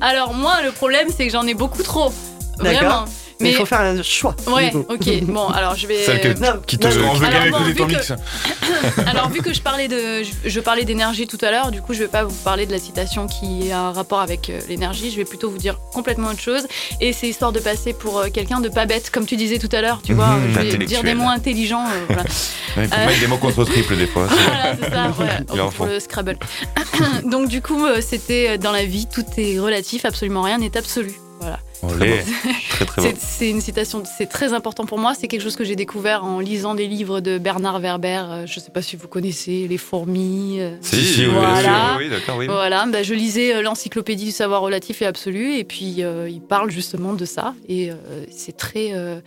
[0.00, 2.12] Alors, moi, le problème, c'est que j'en ai beaucoup trop.
[2.58, 2.80] D'accord.
[2.80, 3.04] Vraiment.
[3.40, 3.50] Mais Mais.
[3.50, 4.34] il faut faire un choix.
[4.46, 5.22] Ouais, ok.
[5.24, 6.02] Bon, alors je vais.
[6.04, 8.12] Celle que- Non, qui te- non, On veut Alors, bien bon, vu ton que- mix.
[9.06, 11.94] Alors vu que je parlais de, je, je parlais d'énergie tout à l'heure, du coup
[11.94, 15.10] je vais pas vous parler de la citation qui a un rapport avec euh, l'énergie.
[15.10, 16.66] Je vais plutôt vous dire complètement autre chose.
[17.00, 19.68] Et c'est histoire de passer pour euh, quelqu'un de pas bête, comme tu disais tout
[19.72, 20.00] à l'heure.
[20.04, 21.86] Tu vois, Mhm, je vais dire des mots intelligents.
[21.86, 22.24] euh, voilà.
[22.76, 23.06] Il faut Euh.
[23.06, 24.26] mettre des mots contre triple des fois.
[24.26, 25.06] Voilà, c'est ça.
[25.18, 25.86] ouais, Il en pour faut.
[25.86, 26.36] le Scrabble.
[27.30, 31.12] Donc du coup, c'était dans la vie, tout est relatif, absolument rien n'est absolu.
[31.40, 31.58] Voilà.
[31.88, 32.22] Allez.
[32.70, 33.14] Très très bon.
[33.18, 35.14] C'est une citation, c'est très important pour moi.
[35.14, 38.22] C'est quelque chose que j'ai découvert en lisant des livres de Bernard Werber.
[38.28, 40.58] Euh, Je sais pas si vous connaissez Les fourmis.
[40.60, 41.98] euh, Si, Si, oui, voilà.
[42.10, 42.46] d'accord, oui.
[42.46, 46.40] Voilà, bah, je lisais euh, l'encyclopédie du savoir relatif et absolu, et puis euh, il
[46.40, 47.94] parle justement de ça, et euh,
[48.30, 49.20] c'est très, euh,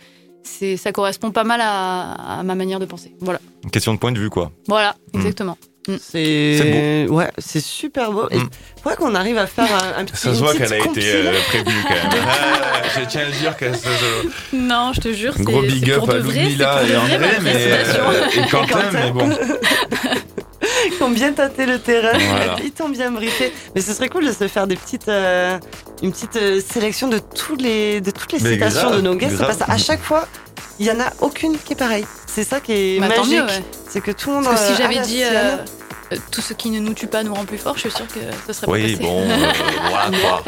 [0.76, 3.14] ça correspond pas mal à, à ma manière de penser.
[3.20, 4.50] Voilà, Une question de point de vue, quoi.
[4.66, 5.18] voilà, Mm.
[5.18, 5.58] exactement.
[6.00, 8.28] C'est C'est Ouais, c'est super beau.
[8.30, 8.48] Et Mm.
[8.82, 10.16] faudrait qu'on arrive à faire un, un petit.
[10.16, 12.24] Ça se voit qu'elle a été euh, prévenue quand même.
[12.28, 13.88] Ah, Je tiens à dire que ça-
[14.52, 18.26] Non, je te jure, Gros big up à Ludmilla et vrai, André, ma mais euh,
[18.36, 19.30] et Quentin, mais bon.
[20.96, 22.16] Qui ont bien tâté le terrain.
[22.18, 22.56] Voilà.
[22.64, 23.52] Ils t'ont bien briefé.
[23.74, 25.58] Mais ce serait cool de se faire des petites, euh,
[26.02, 29.14] une petite euh, sélection de, tous les, de toutes les Mais citations grave, de nos
[29.14, 29.38] guests.
[29.38, 30.26] Parce qu'à chaque fois,
[30.78, 32.06] il y en a aucune qui est pareille.
[32.26, 33.32] C'est ça qui est Bah, magique.
[33.40, 33.62] ouais.
[33.88, 34.44] C'est que tout le monde.
[34.44, 35.56] Parce que si j'avais la dit euh,
[36.30, 38.20] tout ce qui ne nous tue pas nous rend plus fort, je suis sûre que
[38.46, 39.02] ce serait Oui, pas passé.
[39.02, 39.36] bon, euh,
[39.90, 40.42] voilà quoi.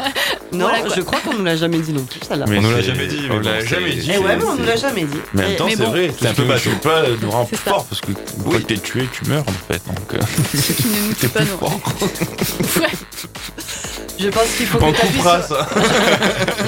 [0.53, 0.95] Non, voilà, quoi.
[0.95, 2.45] je crois qu'on nous l'a jamais dit non plus, celle-là.
[2.47, 4.11] Mais On nous l'a jamais dit, On mais l'a bon, jamais c'est- dit.
[4.13, 5.17] Eh ouais, mais on nous l'a jamais dit.
[5.33, 5.89] Mais en même Et- temps, mais c'est bon.
[5.91, 7.63] vrai, c'est un peu tu pas nous rend plus ça.
[7.71, 9.81] fort parce que une fois que t'es tué, tu meurs en fait.
[9.87, 10.19] Donc, euh,
[10.57, 11.67] Ce qui ne nous tue pas plus nous.
[12.81, 12.87] Ouais.
[14.19, 15.23] Je pense qu'il faut On que sur...
[15.23, 15.67] ça.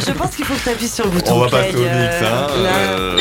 [0.08, 2.16] Je pense qu'il faut que t'appuies sur le bouton On va play, passer au mix,
[2.24, 2.48] hein.
[2.58, 3.20] euh.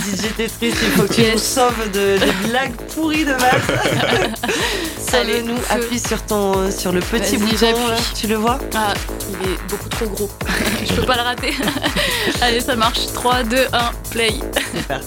[0.00, 4.40] DJ Tetris, il faut que tu nous sauves de, des blagues pourries de maths.
[5.12, 7.96] Allez, Sauve-nous, appuie sur, ton, sur le petit bouton, là.
[8.14, 8.58] tu le vois?
[8.74, 8.92] Ah,
[9.30, 10.30] il est beaucoup trop gros.
[10.84, 11.54] je peux pas le rater.
[12.40, 13.06] Allez, ça marche.
[13.14, 14.34] 3, 2, 1, play.
[14.74, 15.06] C'est parti.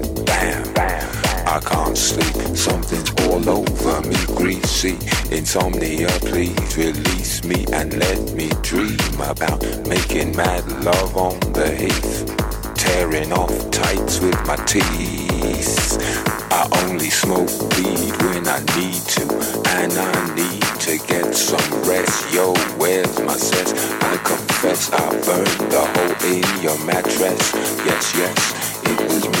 [0.25, 0.73] bam.
[0.73, 1.21] bam.
[1.47, 4.97] I can't sleep, something's all over me, greasy.
[5.35, 12.25] Insomnia, please release me and let me dream about making mad love on the heath.
[12.75, 15.97] Tearing off tights with my teeth.
[16.51, 19.23] I only smoke weed when I need to,
[19.79, 22.33] and I need to get some rest.
[22.33, 23.73] Yo, where's my sense?
[24.01, 27.53] I confess I burned the hole in your mattress.
[27.85, 29.40] Yes, yes, it was me.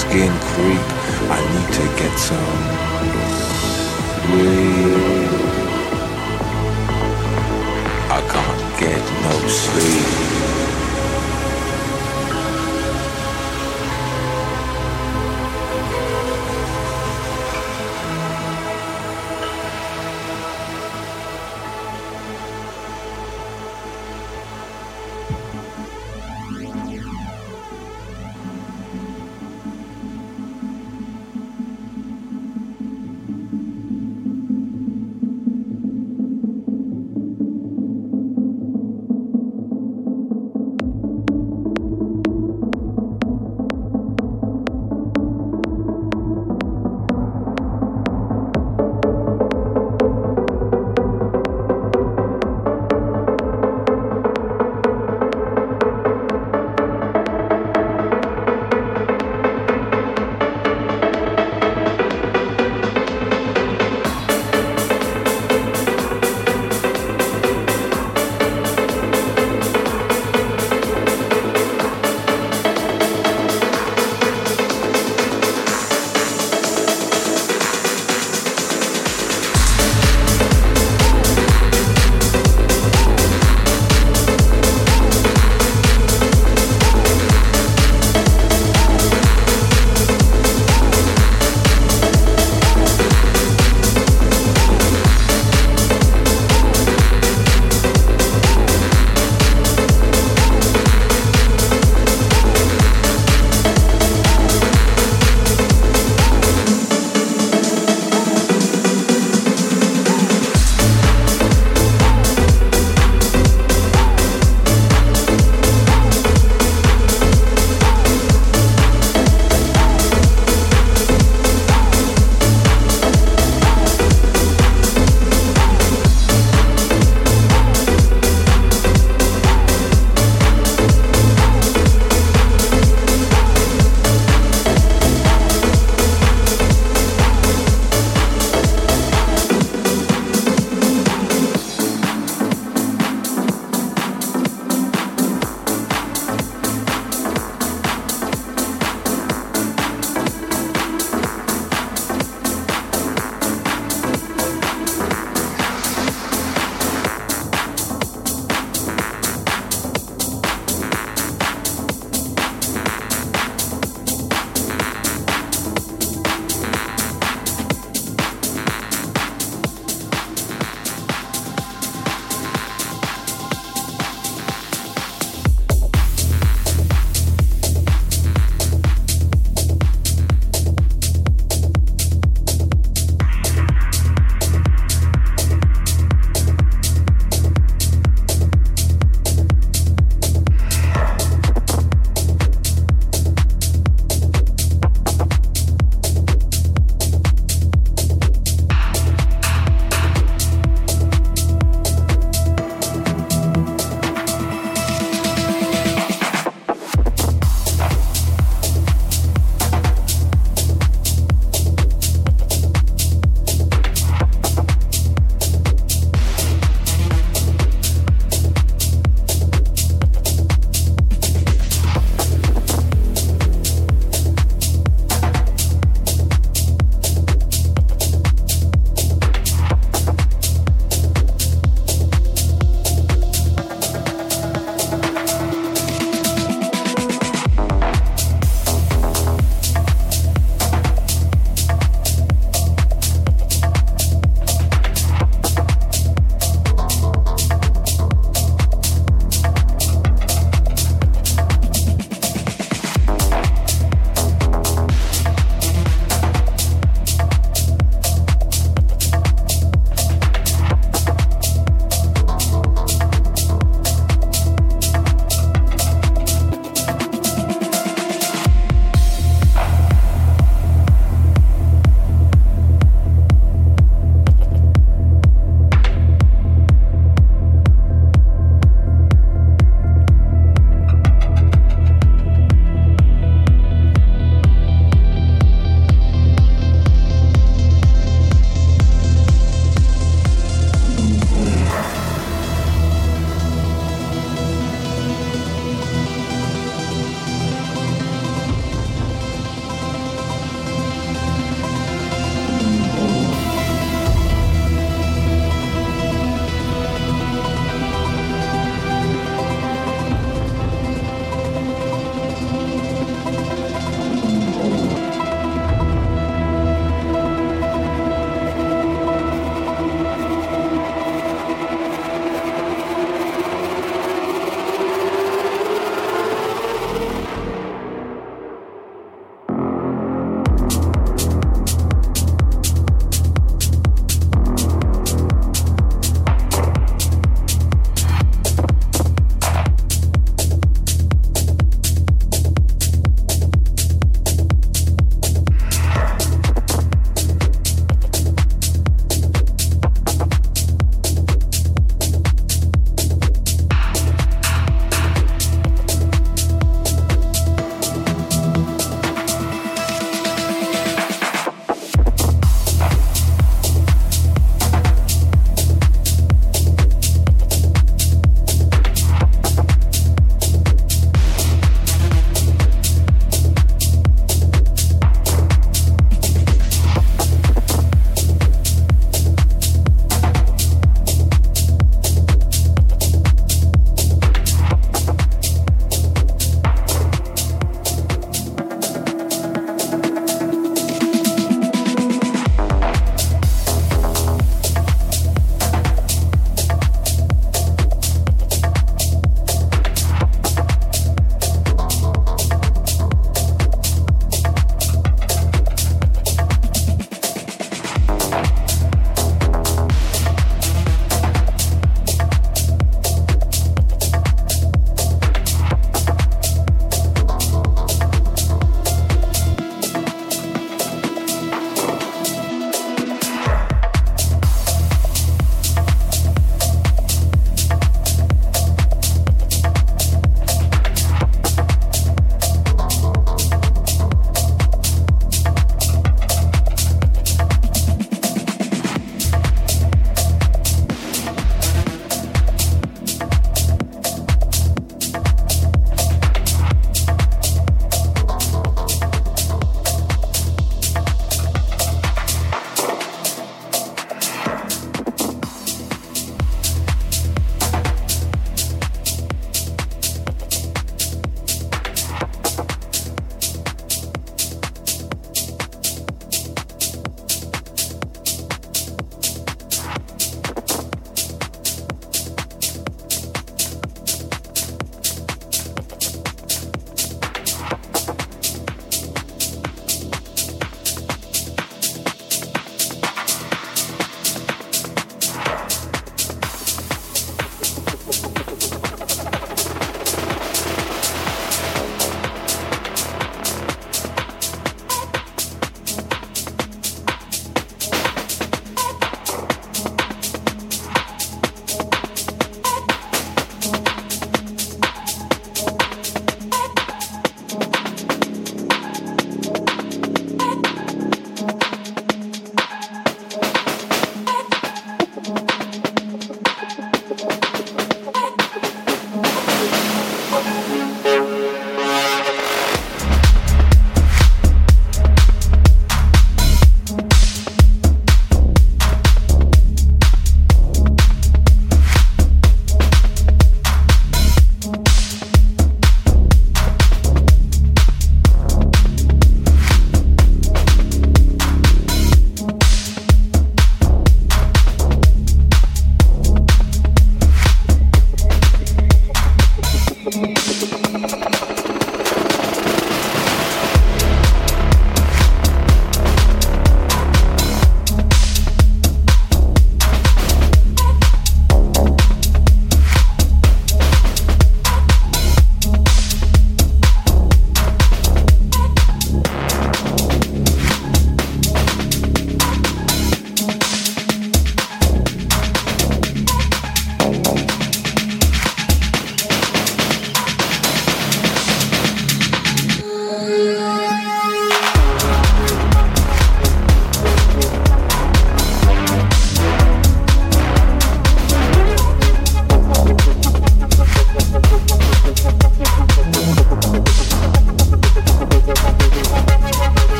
[0.00, 0.86] Skin creep.
[1.36, 2.64] I need to get some
[4.30, 5.32] sleep.
[8.08, 10.39] I can't get no sleep.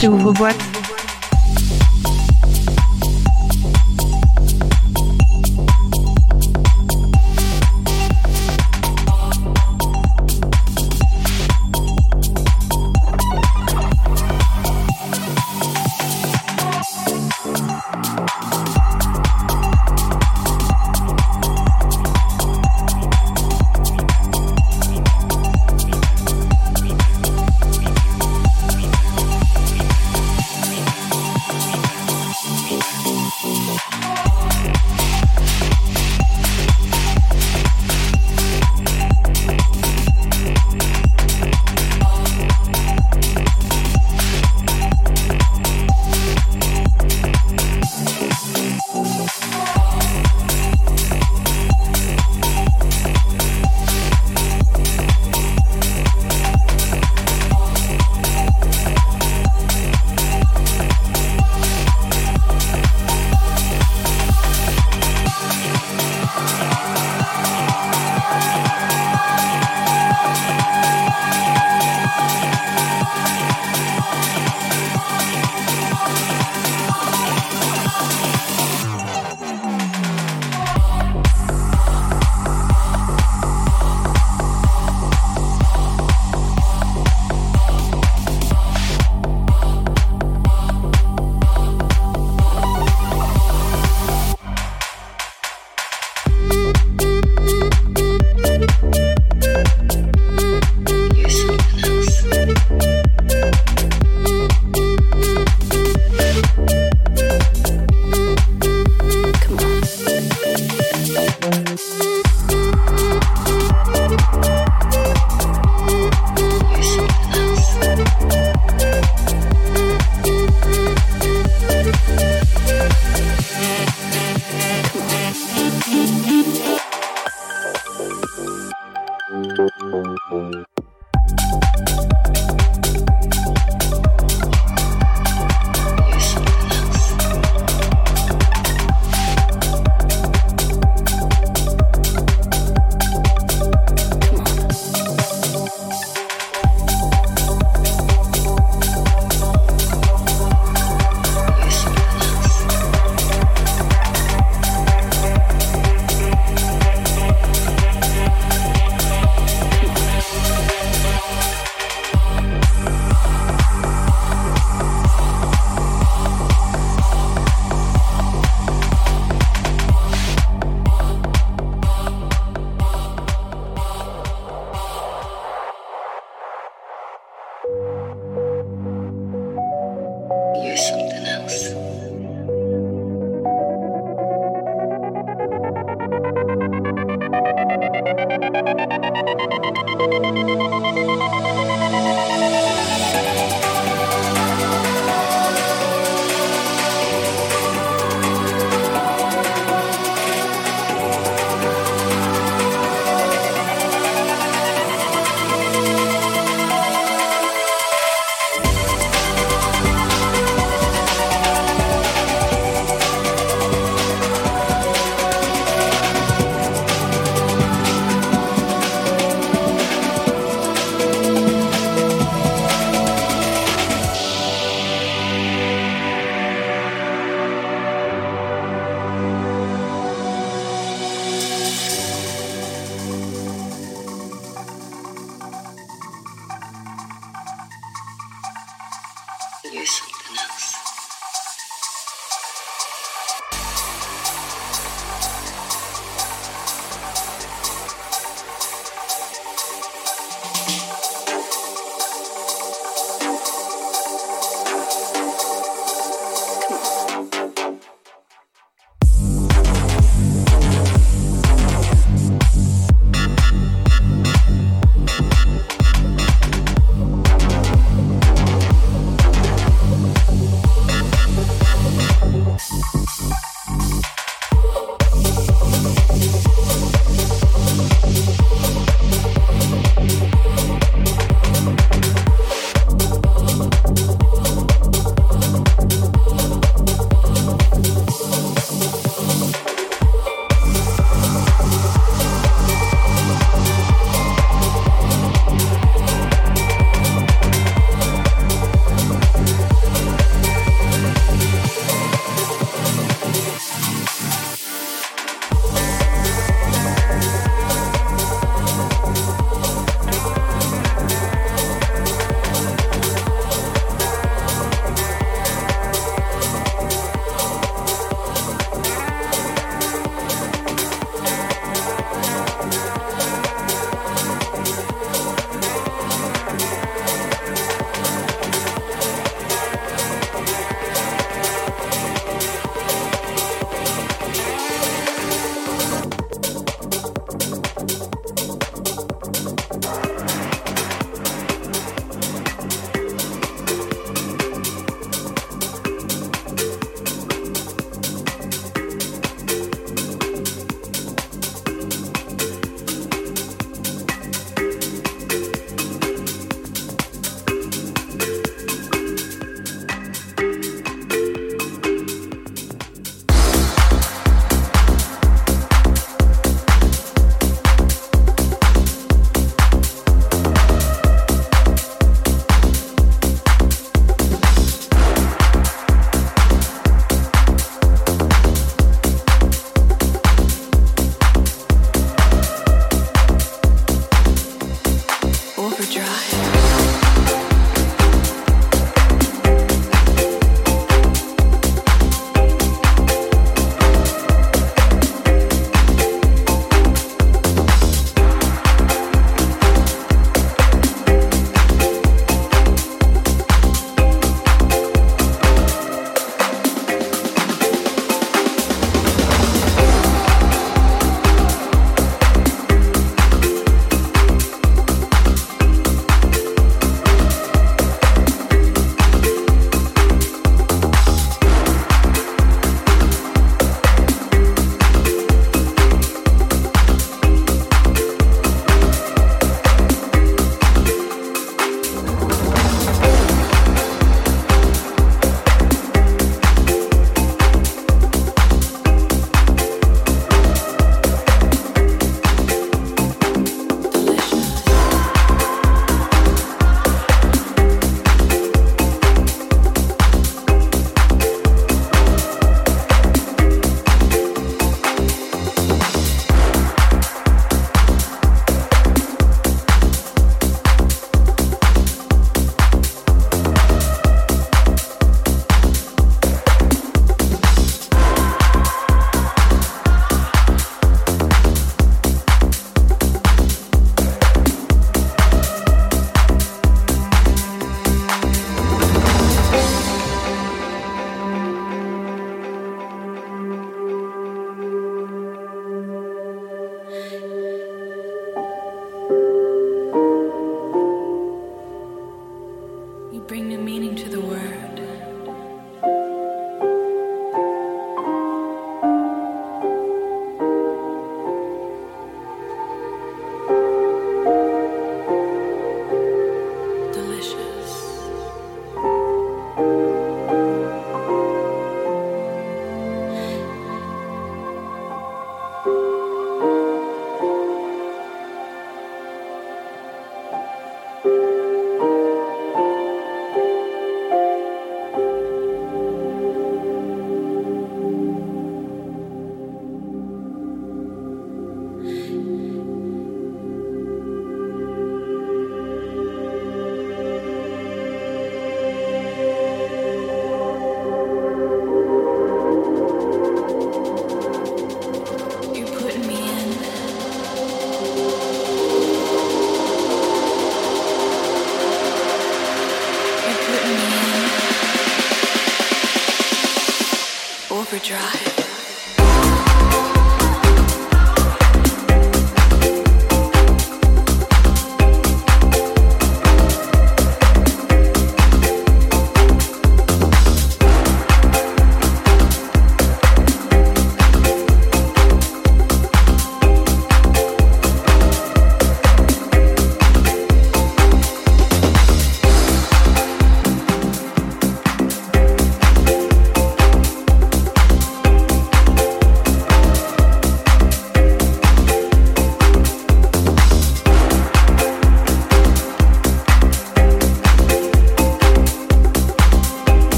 [0.00, 0.08] Rage.
[0.08, 0.69] ouvre boîte.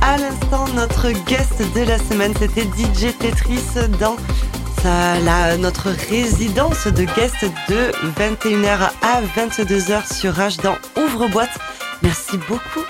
[0.00, 2.32] À l'instant notre guest de la semaine.
[2.38, 3.62] C'était DJ Tetris
[4.00, 4.16] dans
[4.84, 11.58] la, notre résidence de guest de 21h à 22h sur H dans Ouvre-boîte.
[12.02, 12.86] Merci beaucoup,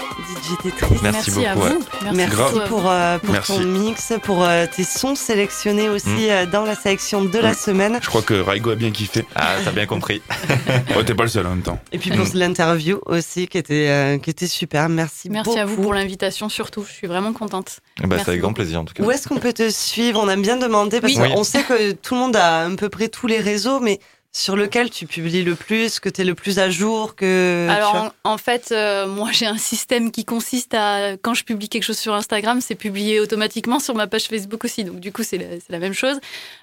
[1.03, 1.85] Merci, beaucoup, à vous.
[2.15, 6.31] Merci, pour, euh, pour ton mix, pour euh, tes sons sélectionnés aussi mm.
[6.31, 7.55] euh, dans la sélection de la mm.
[7.55, 7.99] semaine.
[8.03, 9.25] Je crois que Raigo a bien kiffé.
[9.35, 10.23] Ah, t'as bien compris.
[10.97, 11.79] oh, t'es pas le seul en même temps.
[11.93, 12.31] Et puis pour mm.
[12.35, 14.89] l'interview aussi, qui était, qui était super.
[14.89, 16.85] Merci, Merci à vous pour l'invitation, surtout.
[16.87, 17.81] Je suis vraiment contente.
[18.03, 19.03] Bah, c'est avec grand plaisir en tout cas.
[19.03, 20.21] Où est-ce qu'on peut te suivre?
[20.23, 23.09] On aime bien demander parce qu'on sait que tout le monde a à peu près
[23.09, 24.01] tous les réseaux, mais
[24.33, 28.15] sur lequel tu publies le plus, que tu es le plus à jour que Alors
[28.23, 31.99] en, fait, euh, moi j'ai un système qui consiste à quand je publie quelque chose
[31.99, 34.85] sur Instagram, c'est publié automatiquement sur ma page Facebook aussi.
[34.85, 36.21] Donc du coup c'est la, même chose,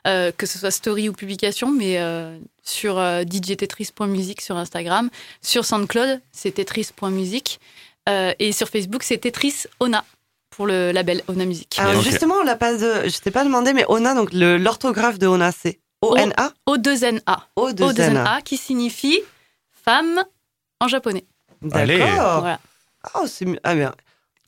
[0.08, 2.96] euh, que ce soit story ou publication, mais euh, sur
[3.30, 5.10] djtetris.music sur Instagram,
[5.42, 7.60] sur SoundCloud c'est tetris.music
[8.40, 10.06] et sur Facebook c'est Tetris Ona
[10.50, 11.76] pour le label Ona Music.
[11.78, 15.52] Alors justement, on l'a pas, je t'ai pas demandé, mais Ona donc l'orthographe de Ona
[15.52, 17.48] c'est O-N-A O-2-N-A.
[17.56, 19.20] O-2-N-A qui signifie
[19.84, 20.24] femme
[20.80, 21.26] en japonais.
[21.62, 22.40] D'accord.
[22.42, 22.60] Voilà.
[23.16, 23.94] Oh, c'est ah, bien.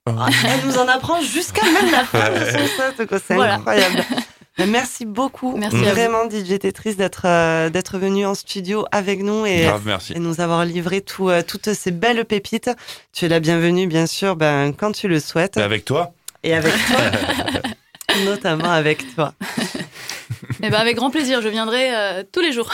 [0.06, 0.12] Oh.
[0.46, 4.04] Elle nous en apprend jusqu'à même la fin de son set, c'est incroyable.
[4.68, 9.70] Merci beaucoup, merci vraiment DJ Tetris d'être euh, d'être venu en studio avec nous et,
[10.14, 12.70] et nous avoir livré tout, euh, toutes ces belles pépites.
[13.14, 15.56] Tu es la bienvenue, bien sûr, ben, quand tu le souhaites.
[15.56, 16.12] Et avec toi.
[16.44, 17.00] Et avec toi.
[18.26, 19.34] Notamment avec toi.
[20.62, 22.70] Eh ben avec grand plaisir, je viendrai euh, tous les jours.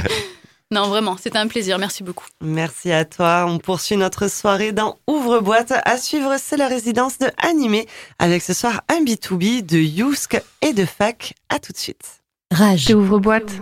[0.70, 1.78] non, vraiment, c'était un plaisir.
[1.78, 2.26] Merci beaucoup.
[2.40, 3.44] Merci à toi.
[3.46, 5.72] On poursuit notre soirée dans Ouvre-boîte.
[5.84, 7.86] À suivre, c'est la résidence de Animé
[8.18, 11.34] avec ce soir un B2B de Yousk et de Fac.
[11.48, 12.22] À tout de suite.
[12.52, 12.90] Rage.
[12.90, 13.52] Ouvre-boîte.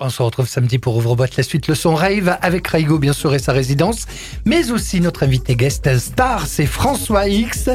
[0.00, 3.34] On se retrouve samedi pour Ouvre-boîte la suite, le son rave avec Raigo bien sûr
[3.34, 4.06] et sa résidence,
[4.44, 7.68] mais aussi notre invité guest star, c'est François X,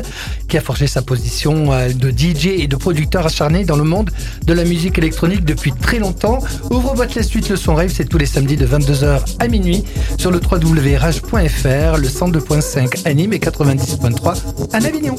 [0.48, 4.10] qui a forgé sa position euh, de DJ et de producteur acharné dans le monde
[4.46, 6.40] de la musique électronique depuis très longtemps.
[6.72, 9.84] Ouvre-boîte la suite, le son rave, c'est tous les samedis de 22h à minuit
[10.18, 15.18] sur le www.rage.fr, le 102.5 anime et 90.3 à Avignon.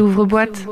[0.00, 0.66] Ouvre-boîte.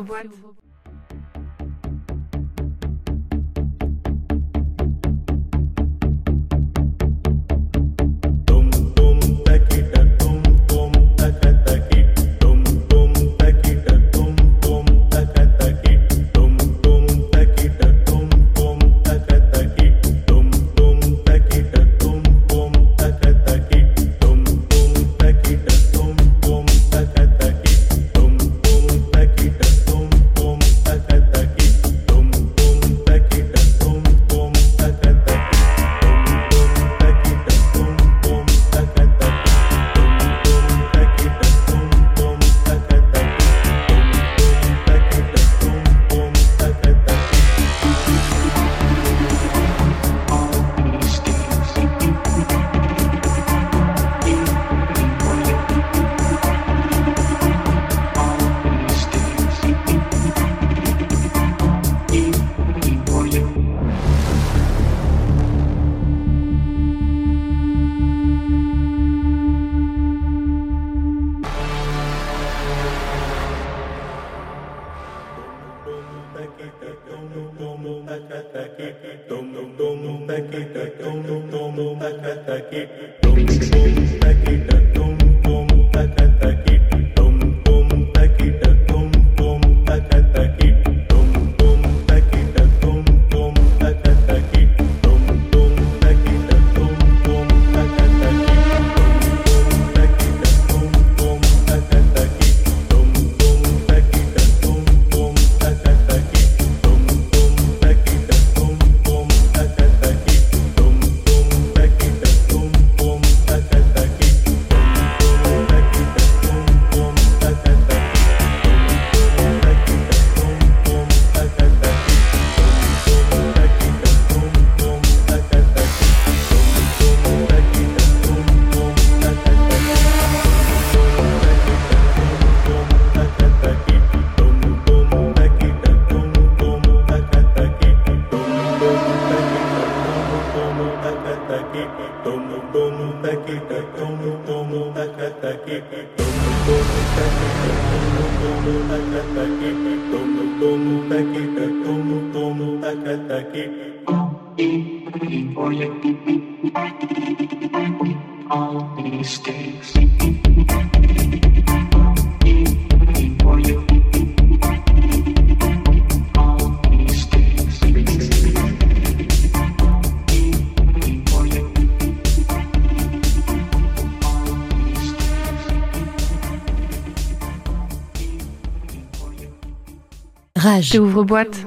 [180.99, 181.65] Ouvre-boîte.